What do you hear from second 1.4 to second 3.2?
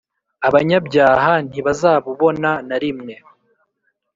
ntibazabubona na rimwe